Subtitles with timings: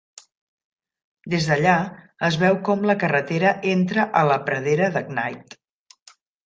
[1.33, 1.75] Des d"allà,
[2.29, 5.59] es veu com la carretera entra a la pradera de Knight.